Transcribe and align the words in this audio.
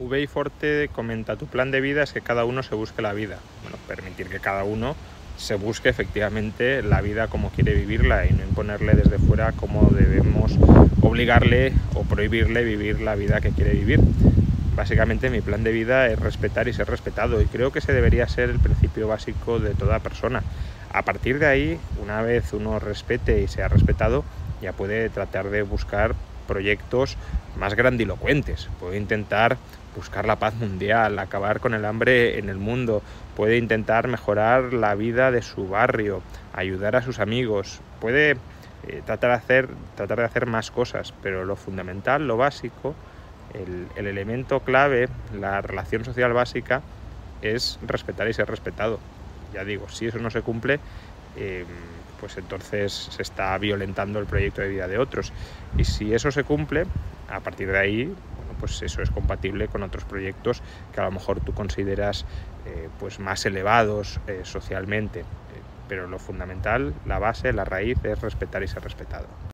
V 0.00 0.26
Forte 0.26 0.90
comenta, 0.92 1.36
tu 1.36 1.46
plan 1.46 1.70
de 1.70 1.80
vida 1.80 2.02
es 2.02 2.12
que 2.12 2.20
cada 2.20 2.44
uno 2.44 2.64
se 2.64 2.74
busque 2.74 3.00
la 3.00 3.12
vida. 3.12 3.38
Bueno, 3.62 3.78
permitir 3.86 4.28
que 4.28 4.40
cada 4.40 4.64
uno 4.64 4.96
se 5.36 5.54
busque 5.54 5.88
efectivamente 5.88 6.82
la 6.82 7.00
vida 7.00 7.28
como 7.28 7.50
quiere 7.50 7.74
vivirla 7.74 8.26
y 8.26 8.32
no 8.32 8.42
imponerle 8.42 8.94
desde 8.94 9.18
fuera 9.18 9.52
cómo 9.52 9.88
debemos 9.90 10.58
obligarle 11.00 11.72
o 11.94 12.02
prohibirle 12.02 12.64
vivir 12.64 13.00
la 13.02 13.14
vida 13.14 13.40
que 13.40 13.50
quiere 13.50 13.70
vivir. 13.72 14.00
Básicamente 14.76 15.30
mi 15.30 15.40
plan 15.40 15.62
de 15.62 15.70
vida 15.70 16.08
es 16.08 16.18
respetar 16.18 16.66
y 16.66 16.72
ser 16.72 16.88
respetado 16.88 17.40
y 17.40 17.46
creo 17.46 17.70
que 17.70 17.78
ese 17.78 17.92
debería 17.92 18.26
ser 18.26 18.50
el 18.50 18.58
principio 18.58 19.06
básico 19.06 19.60
de 19.60 19.74
toda 19.74 20.00
persona. 20.00 20.42
A 20.92 21.02
partir 21.02 21.38
de 21.38 21.46
ahí, 21.46 21.78
una 22.02 22.20
vez 22.22 22.52
uno 22.52 22.80
respete 22.80 23.42
y 23.42 23.46
sea 23.46 23.68
respetado, 23.68 24.24
ya 24.60 24.72
puede 24.72 25.08
tratar 25.08 25.50
de 25.50 25.62
buscar 25.62 26.16
proyectos 26.46 27.16
más 27.58 27.74
grandilocuentes, 27.74 28.68
puede 28.80 28.96
intentar 28.96 29.56
buscar 29.96 30.26
la 30.26 30.36
paz 30.36 30.54
mundial, 30.54 31.18
acabar 31.18 31.60
con 31.60 31.74
el 31.74 31.84
hambre 31.84 32.38
en 32.38 32.48
el 32.48 32.56
mundo, 32.56 33.02
puede 33.36 33.56
intentar 33.56 34.08
mejorar 34.08 34.72
la 34.72 34.94
vida 34.94 35.30
de 35.30 35.42
su 35.42 35.68
barrio, 35.68 36.22
ayudar 36.52 36.96
a 36.96 37.02
sus 37.02 37.18
amigos, 37.20 37.80
puede 38.00 38.36
eh, 38.88 39.02
tratar, 39.06 39.30
de 39.30 39.36
hacer, 39.36 39.68
tratar 39.96 40.18
de 40.18 40.24
hacer 40.24 40.46
más 40.46 40.70
cosas, 40.70 41.14
pero 41.22 41.44
lo 41.44 41.56
fundamental, 41.56 42.26
lo 42.26 42.36
básico, 42.36 42.94
el, 43.54 43.86
el 43.96 44.06
elemento 44.06 44.60
clave, 44.60 45.08
la 45.38 45.60
relación 45.60 46.04
social 46.04 46.32
básica, 46.32 46.82
es 47.42 47.78
respetar 47.86 48.28
y 48.28 48.32
ser 48.32 48.48
respetado. 48.48 48.98
Ya 49.52 49.64
digo, 49.64 49.88
si 49.88 50.06
eso 50.06 50.18
no 50.18 50.30
se 50.30 50.42
cumple, 50.42 50.80
eh, 51.36 51.64
pues 52.16 52.36
entonces 52.38 52.92
se 52.94 53.22
está 53.22 53.56
violentando 53.58 54.18
el 54.18 54.26
proyecto 54.26 54.62
de 54.62 54.68
vida 54.68 54.88
de 54.88 54.98
otros. 54.98 55.32
Y 55.76 55.84
si 55.84 56.12
eso 56.14 56.30
se 56.30 56.44
cumple, 56.44 56.84
a 57.26 57.40
partir 57.42 57.70
de 57.70 57.78
ahí, 57.78 58.14
bueno, 58.36 58.54
pues 58.56 58.82
eso 58.82 59.02
es 59.02 59.10
compatible 59.10 59.68
con 59.68 59.82
otros 59.82 60.04
proyectos 60.04 60.62
que 60.92 61.00
a 61.00 61.04
lo 61.04 61.10
mejor 61.12 61.40
tú 61.40 61.54
consideras 61.54 62.26
eh, 62.64 62.90
pues 62.96 63.18
más 63.18 63.46
elevados 63.46 64.20
eh, 64.26 64.44
socialmente. 64.44 65.26
Eh, 65.48 65.64
pero 65.86 66.06
lo 66.06 66.18
fundamental, 66.18 67.00
la 67.04 67.18
base, 67.18 67.52
la 67.52 67.64
raíz 67.64 67.98
es 68.04 68.20
respetar 68.20 68.62
y 68.62 68.68
ser 68.68 68.82
respetado. 68.84 69.53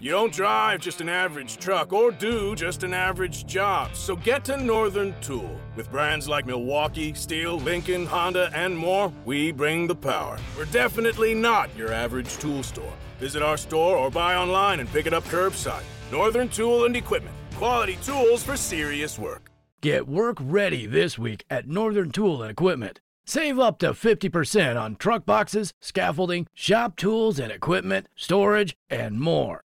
You 0.00 0.10
don't 0.10 0.32
drive 0.32 0.80
just 0.80 1.00
an 1.00 1.08
average 1.08 1.56
truck 1.56 1.92
or 1.92 2.10
do 2.10 2.54
just 2.54 2.82
an 2.82 2.92
average 2.92 3.46
job. 3.46 3.94
So 3.94 4.16
get 4.16 4.44
to 4.46 4.56
Northern 4.56 5.14
Tool. 5.20 5.58
With 5.76 5.90
brands 5.90 6.28
like 6.28 6.46
Milwaukee, 6.46 7.12
Stihl, 7.12 7.62
Lincoln, 7.62 8.04
Honda, 8.04 8.50
and 8.54 8.76
more, 8.76 9.12
we 9.24 9.52
bring 9.52 9.86
the 9.86 9.94
power. 9.94 10.38
We're 10.58 10.66
definitely 10.66 11.32
not 11.32 11.74
your 11.76 11.92
average 11.92 12.36
tool 12.36 12.62
store. 12.62 12.92
Visit 13.18 13.42
our 13.42 13.56
store 13.56 13.96
or 13.96 14.10
buy 14.10 14.34
online 14.34 14.80
and 14.80 14.90
pick 14.90 15.06
it 15.06 15.14
up 15.14 15.24
curbside. 15.24 15.84
Northern 16.10 16.48
Tool 16.48 16.84
and 16.84 16.96
Equipment. 16.96 17.34
Quality 17.54 17.96
tools 18.02 18.42
for 18.42 18.56
serious 18.56 19.18
work. 19.18 19.50
Get 19.80 20.08
work 20.08 20.36
ready 20.40 20.86
this 20.86 21.18
week 21.18 21.44
at 21.48 21.68
Northern 21.68 22.10
Tool 22.10 22.42
and 22.42 22.50
Equipment. 22.50 23.00
Save 23.26 23.58
up 23.58 23.78
to 23.78 23.90
50% 23.92 24.78
on 24.78 24.96
truck 24.96 25.24
boxes, 25.24 25.72
scaffolding, 25.80 26.46
shop 26.52 26.96
tools 26.96 27.38
and 27.38 27.50
equipment, 27.50 28.06
storage, 28.14 28.76
and 28.90 29.18
more. 29.18 29.62